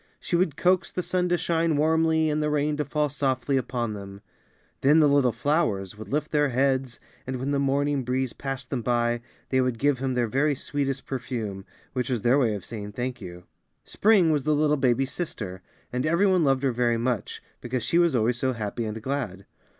[0.19, 3.93] She would coax the sun to shine warmly and the rain to fall softly upon
[3.93, 4.21] them.
[4.81, 8.81] Then the little flowers would lift their heads, and when the morning breeze passed them
[8.81, 12.93] by, they would give him their very sweetest perfume, which was their way of saying
[12.93, 13.43] thank you.
[13.83, 15.61] Spring was the little baby sister,
[15.93, 19.45] and every one loved her very much, because she was always so happy and glad.